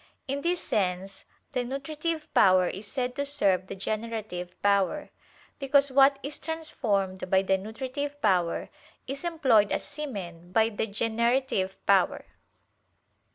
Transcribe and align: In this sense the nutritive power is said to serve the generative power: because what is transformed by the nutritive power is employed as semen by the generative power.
In 0.27 0.41
this 0.41 0.59
sense 0.59 1.25
the 1.51 1.63
nutritive 1.63 2.33
power 2.33 2.67
is 2.67 2.87
said 2.87 3.15
to 3.17 3.23
serve 3.23 3.67
the 3.67 3.75
generative 3.75 4.59
power: 4.63 5.11
because 5.59 5.91
what 5.91 6.17
is 6.23 6.39
transformed 6.39 7.29
by 7.29 7.43
the 7.43 7.55
nutritive 7.59 8.19
power 8.19 8.69
is 9.05 9.23
employed 9.23 9.71
as 9.71 9.83
semen 9.83 10.51
by 10.51 10.69
the 10.69 10.87
generative 10.87 11.77
power. 11.85 12.25